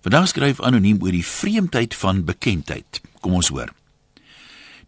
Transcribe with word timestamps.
Vandag 0.00 0.30
skryf 0.32 0.60
anoniem 0.64 1.02
oor 1.04 1.12
die 1.12 1.26
vreemdheid 1.26 1.94
van 1.94 2.24
bekendheid. 2.24 3.02
Kom 3.20 3.36
ons 3.36 3.50
hoor. 3.52 3.68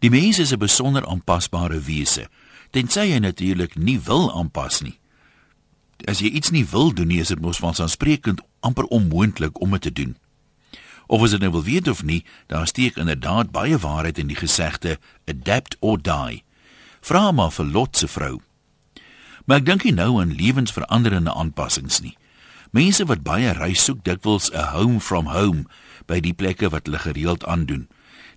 Die 0.01 0.09
mens 0.09 0.39
is 0.39 0.51
'n 0.51 0.57
besonder 0.57 1.05
aanpasbare 1.05 1.79
wese, 1.79 2.29
tensy 2.71 3.11
hy 3.11 3.19
natuurlik 3.19 3.75
nie 3.75 3.99
wil 3.99 4.33
aanpas 4.33 4.81
nie. 4.81 4.99
As 6.05 6.19
jy 6.19 6.27
iets 6.27 6.49
nie 6.49 6.65
wil 6.65 6.93
doen 6.93 7.07
nie, 7.07 7.19
is 7.19 7.27
dit 7.27 7.39
mos 7.39 7.57
vanselfsprekend 7.57 8.41
amper 8.59 8.83
onmoontlik 8.83 9.61
om 9.61 9.71
dit 9.71 9.81
te 9.81 9.93
doen. 9.93 10.17
Of 11.07 11.21
as 11.21 11.31
jy 11.31 11.37
nou 11.37 11.51
wil 11.51 11.63
weet 11.63 11.87
of 11.87 12.03
nie, 12.03 12.25
daar 12.47 12.67
steek 12.67 12.95
inderdaad 12.95 13.51
baie 13.51 13.77
waarheid 13.77 14.17
in 14.17 14.27
die 14.27 14.35
gesegde 14.35 14.99
adapt 15.25 15.77
or 15.79 16.01
die. 16.01 16.43
Vra 17.01 17.31
maar 17.31 17.51
vir 17.51 17.65
Lot 17.65 17.97
se 17.97 18.07
vrou. 18.07 18.41
Maar 19.45 19.57
ek 19.57 19.65
dink 19.65 19.83
nie 19.83 19.93
nou 19.93 20.21
aan 20.21 20.35
lewensveranderende 20.35 21.33
aanpassings 21.33 21.99
nie. 21.99 22.17
Mense 22.73 23.05
wat 23.05 23.21
baie 23.21 23.51
reis 23.53 23.83
soek 23.85 23.99
dikwels 24.01 24.49
'n 24.49 24.73
home 24.73 24.99
from 24.99 25.27
home 25.29 25.65
by 26.09 26.17
die 26.19 26.33
plekke 26.33 26.69
wat 26.73 26.87
hulle 26.89 26.97
gereeld 26.97 27.45
aandoen. 27.45 27.87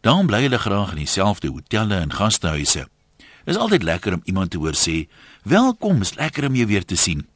Daarom 0.05 0.27
bly 0.27 0.43
hulle 0.43 0.59
graag 0.59 0.91
in 0.91 1.01
dieselfde 1.01 1.49
hotelle 1.49 1.97
en 1.97 2.13
gastehuise. 2.13 2.85
Dit 3.17 3.55
is 3.55 3.57
altyd 3.57 3.83
lekker 3.83 4.13
om 4.13 4.21
iemand 4.25 4.51
te 4.51 4.59
hoor 4.59 4.77
sê, 4.77 5.09
"Welkom, 5.43 6.01
is 6.01 6.15
lekker 6.15 6.47
om 6.47 6.55
jou 6.55 6.67
weer 6.67 6.85
te 6.85 6.97
sien." 6.97 7.27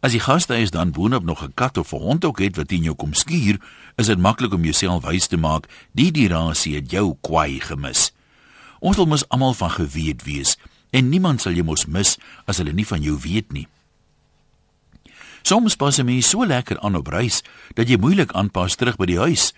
As 0.00 0.12
die 0.12 0.20
gastehuis 0.20 0.70
dan 0.70 0.92
boonop 0.92 1.24
nog 1.24 1.42
'n 1.44 1.52
kat 1.54 1.76
of 1.76 1.92
'n 1.92 1.96
hond 1.96 2.24
ook 2.24 2.38
het 2.38 2.56
wat 2.56 2.72
in 2.72 2.82
jou 2.82 2.94
kom 2.94 3.14
skuur, 3.14 3.60
is 3.96 4.06
dit 4.06 4.18
maklik 4.18 4.52
om 4.52 4.64
jouself 4.64 5.04
wys 5.04 5.26
te 5.26 5.36
maak, 5.36 5.68
die 5.92 6.10
dirasie 6.10 6.74
het 6.74 6.90
jou 6.90 7.16
kwaai 7.20 7.60
gemis. 7.60 8.12
Ons 8.80 8.96
wil 8.96 9.06
mos 9.06 9.28
almal 9.28 9.54
van 9.54 9.70
geweet 9.70 10.22
wees 10.22 10.56
en 10.90 11.08
niemand 11.08 11.40
sal 11.40 11.52
jou 11.52 11.64
mos 11.64 11.86
mis 11.86 12.18
as 12.44 12.56
hulle 12.56 12.72
nie 12.72 12.86
van 12.86 13.02
jou 13.02 13.18
weet 13.20 13.52
nie. 13.52 13.68
Soms 15.42 15.76
pas 15.76 15.96
jy 15.98 16.04
my 16.06 16.20
so 16.22 16.46
lekker 16.46 16.78
aan 16.80 16.96
op 16.96 17.10
reis 17.10 17.42
dat 17.74 17.90
jy 17.90 17.98
moeilik 17.98 18.32
aanpas 18.38 18.76
terug 18.78 18.96
by 19.00 19.08
die 19.10 19.18
huis. 19.18 19.50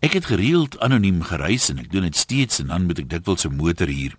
Ek 0.00 0.16
het 0.16 0.28
gereeld 0.28 0.78
anoniem 0.80 1.22
gereis 1.24 1.68
en 1.72 1.80
ek 1.80 1.90
doen 1.92 2.06
dit 2.08 2.16
steeds 2.16 2.60
en 2.60 2.72
dan 2.72 2.86
moet 2.88 3.00
ek 3.00 3.10
dikwels 3.10 3.44
'n 3.44 3.56
motor 3.56 3.88
huur. 3.88 4.16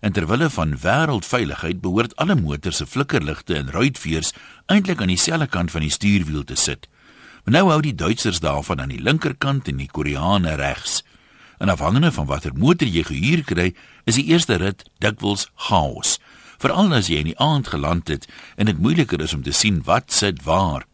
En 0.00 0.12
terwille 0.12 0.50
van 0.50 0.78
wêreldveiligheid 0.78 1.80
behoort 1.80 2.16
alle 2.16 2.34
motors 2.34 2.76
se 2.76 2.86
flikkerligte 2.86 3.54
en 3.54 3.70
ruitveers 3.70 4.32
eintlik 4.66 5.00
aan 5.00 5.14
dieselfde 5.14 5.46
kant 5.46 5.70
van 5.70 5.80
die 5.80 5.90
stuurwiel 5.90 6.44
te 6.44 6.54
sit. 6.54 6.88
Maar 7.44 7.54
nou 7.54 7.70
hou 7.70 7.80
die 7.80 7.94
Duitsers 7.94 8.40
daarvan 8.40 8.80
aan 8.80 8.88
die 8.88 9.02
linkerkant 9.02 9.68
en 9.68 9.76
die 9.76 9.90
Koreane 9.90 10.54
regs. 10.54 11.04
En 11.58 11.68
afhangende 11.68 12.12
van 12.12 12.26
watter 12.26 12.52
motor 12.54 12.88
jy 12.88 13.02
gehuur 13.02 13.44
kry, 13.44 13.74
is 14.04 14.14
die 14.14 14.24
eerste 14.24 14.56
rit 14.56 14.84
dikwels 14.98 15.48
chaos. 15.54 16.18
Veral 16.58 16.92
as 16.96 17.08
jy 17.08 17.20
in 17.20 17.30
die 17.32 17.38
aand 17.42 17.68
geland 17.68 18.08
het 18.08 18.28
en 18.56 18.66
dit 18.66 18.78
moeiliker 18.78 19.20
is 19.20 19.34
om 19.34 19.42
te 19.42 19.52
sien 19.52 19.82
wat 19.84 20.12
sit 20.12 20.42
waar. 20.44 20.86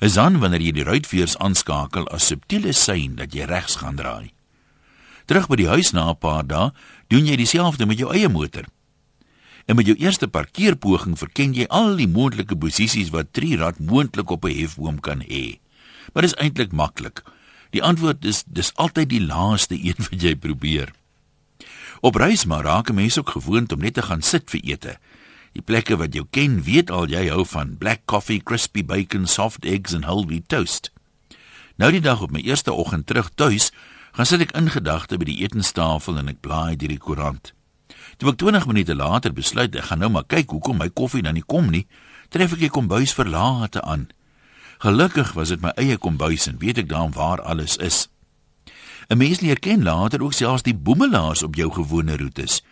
Is 0.00 0.16
dan 0.16 0.38
wanneer 0.40 0.62
jy 0.64 0.72
die 0.72 0.84
ruitveers 0.84 1.36
aanskakel 1.38 2.08
as 2.08 2.26
subtiele 2.32 2.72
sein 2.72 3.16
dat 3.16 3.34
jy 3.36 3.44
regs 3.48 3.80
gaan 3.80 3.96
draai. 3.96 4.32
Terug 5.28 5.46
by 5.46 5.56
die 5.60 5.68
huis 5.68 5.92
na 5.92 6.10
'n 6.10 6.18
paar 6.18 6.46
dae, 6.46 6.72
doen 7.08 7.26
jy 7.26 7.36
dieselfde 7.36 7.86
met 7.86 7.98
jou 7.98 8.12
eie 8.12 8.28
motor. 8.28 8.64
En 9.66 9.76
met 9.76 9.86
jou 9.86 9.96
eerste 9.96 10.28
parkeerpoging 10.28 11.18
verken 11.18 11.52
jy 11.54 11.66
al 11.68 11.96
die 11.96 12.08
moontlike 12.08 12.56
posisies 12.56 13.10
wat 13.10 13.26
'n 13.26 13.30
trirad 13.32 13.78
moontlik 13.78 14.30
op 14.30 14.44
'n 14.44 14.56
hefboom 14.58 15.00
kan 15.00 15.20
hê. 15.20 15.60
Maar 16.12 16.22
dit 16.22 16.32
is 16.32 16.40
eintlik 16.42 16.72
maklik. 16.72 17.22
Die 17.70 17.82
antwoord 17.82 18.24
is 18.24 18.42
dis 18.46 18.74
altyd 18.74 19.08
die 19.08 19.22
laaste 19.22 19.74
een 19.86 19.94
wat 19.96 20.22
jy 20.22 20.34
probeer. 20.34 20.92
Op 22.00 22.14
reis 22.14 22.44
maar 22.44 22.64
raak 22.64 22.92
mense 22.92 23.20
ook 23.20 23.30
gewoond 23.30 23.72
om 23.72 23.80
net 23.80 23.94
te 23.94 24.02
gaan 24.02 24.22
sit 24.22 24.50
vir 24.50 24.60
ete. 24.64 24.96
Die 25.52 25.62
plekke 25.62 25.96
wat 25.96 26.14
jou 26.14 26.24
ken, 26.30 26.62
weet 26.62 26.90
al 26.90 27.10
jy 27.10 27.26
hou 27.28 27.44
van 27.44 27.76
black 27.78 28.06
coffee, 28.08 28.40
crispy 28.40 28.84
bacon, 28.84 29.26
soft 29.26 29.64
eggs 29.64 29.92
en 29.92 30.06
whole 30.06 30.26
wheat 30.26 30.48
toast. 30.48 30.92
Nou 31.76 31.90
die 31.92 32.00
dag 32.00 32.22
op 32.22 32.30
my 32.30 32.40
eerste 32.40 32.72
oggend 32.72 33.06
terug 33.06 33.30
tuis, 33.34 33.70
gaan 34.12 34.26
sit 34.26 34.40
ek 34.46 34.54
in 34.56 34.70
gedagte 34.72 35.18
by 35.18 35.28
die 35.28 35.40
etenstafel 35.44 36.20
en 36.22 36.30
ek 36.32 36.40
blaai 36.40 36.76
deur 36.76 36.94
die 36.94 37.02
koerant. 37.02 37.52
Toe 38.16 38.32
ek 38.32 38.40
20 38.40 38.66
minute 38.70 38.94
later 38.96 39.34
besluit 39.36 39.74
ek 39.76 39.90
gaan 39.90 40.00
nou 40.04 40.10
maar 40.14 40.28
kyk 40.28 40.54
hoekom 40.54 40.80
my 40.80 40.88
koffie 40.88 41.24
dan 41.26 41.36
nie 41.36 41.44
kom 41.44 41.68
nie, 41.68 41.86
tref 42.32 42.54
ek 42.56 42.64
die 42.64 42.72
kombuis 42.72 43.12
verlate 43.16 43.82
aan. 43.82 44.08
Gelukkig 44.80 45.34
was 45.36 45.52
dit 45.52 45.60
my 45.60 45.74
eie 45.76 45.98
kombuis 46.00 46.46
en 46.48 46.60
weet 46.62 46.80
ek 46.84 46.88
dan 46.88 47.12
waar 47.12 47.42
alles 47.42 47.76
is. 47.76 48.06
'n 49.10 49.16
Mens 49.16 49.40
leer 49.40 49.58
ken 49.58 49.82
later 49.82 50.22
ook 50.22 50.32
selfs 50.32 50.62
die 50.62 50.74
boemelaars 50.74 51.42
op 51.42 51.54
jou 51.54 51.72
gewone 51.72 52.16
roetes. 52.16 52.62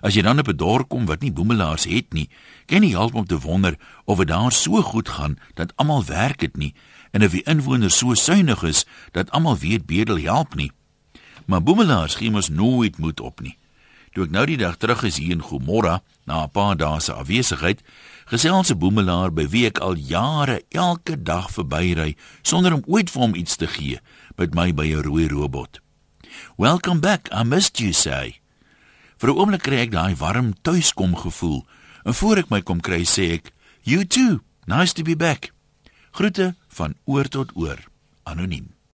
As 0.00 0.14
jy 0.14 0.22
dan 0.22 0.38
op 0.38 0.48
'n 0.48 0.56
dorp 0.56 0.88
kom 0.88 1.06
wat 1.06 1.20
nie 1.20 1.32
boemelaars 1.32 1.84
het 1.84 2.12
nie, 2.12 2.28
kan 2.66 2.82
jy 2.82 2.90
help 2.90 3.14
om 3.14 3.26
te 3.26 3.38
wonder 3.38 3.78
of 4.04 4.18
dit 4.18 4.28
daar 4.28 4.52
so 4.52 4.82
goed 4.82 5.08
gaan 5.08 5.38
dat 5.54 5.72
almal 5.76 6.04
werk 6.04 6.38
dit 6.38 6.56
nie 6.56 6.74
en 7.10 7.24
of 7.24 7.30
die 7.30 7.42
inwoners 7.42 7.98
so 7.98 8.14
suiwig 8.14 8.62
is 8.62 8.86
dat 9.12 9.30
almal 9.30 9.56
weet 9.56 9.86
bedel 9.86 10.18
help 10.18 10.54
nie. 10.54 10.72
Maar 11.46 11.62
boemelaars 11.62 12.14
gee 12.14 12.30
mos 12.30 12.48
nooit 12.48 12.98
moed 12.98 13.20
op 13.20 13.40
nie. 13.40 13.57
Toe 14.18 14.26
ek 14.26 14.32
nou 14.34 14.42
die 14.50 14.58
dag 14.58 14.74
terug 14.82 15.04
is 15.06 15.20
hier 15.22 15.36
in 15.36 15.44
Gomorra 15.46 16.00
na 16.26 16.42
'n 16.42 16.50
paar 16.50 16.74
dae 16.74 16.98
se 16.98 17.12
afwesigheid, 17.14 17.78
gesels 18.26 18.70
'n 18.70 18.78
boemelaar 18.78 19.30
by 19.30 19.46
wie 19.46 19.66
ek 19.66 19.78
al 19.78 19.94
jare 19.94 20.64
elke 20.74 21.14
dag 21.22 21.46
verbyry 21.54 22.16
sonder 22.42 22.74
om 22.74 22.82
ooit 22.88 23.10
vir 23.10 23.22
hom 23.22 23.34
iets 23.34 23.56
te 23.56 23.68
gee, 23.68 24.00
met 24.36 24.54
my 24.54 24.74
by 24.74 24.90
'n 24.90 25.02
rooi 25.06 25.28
robot. 25.28 25.78
Welcome 26.56 26.98
back, 26.98 27.28
I 27.30 27.44
missed 27.44 27.78
you 27.78 27.92
say. 27.92 28.40
Vir 29.18 29.30
'n 29.30 29.38
oomblik 29.38 29.62
kry 29.62 29.86
ek 29.86 29.92
daai 29.92 30.16
warm 30.16 30.52
tuiskom 30.62 31.14
gevoel, 31.14 31.64
en 32.04 32.14
voor 32.14 32.38
ek 32.38 32.50
my 32.50 32.60
kom 32.60 32.80
kry 32.80 33.04
sê 33.04 33.34
ek, 33.34 33.52
"You 33.82 34.04
too, 34.04 34.40
nice 34.66 34.92
to 34.94 35.04
be 35.04 35.14
back." 35.14 35.52
Groete 36.10 36.56
van 36.68 36.94
oor 37.04 37.28
tot 37.28 37.52
oor, 37.54 37.78
anoniem. 38.24 38.77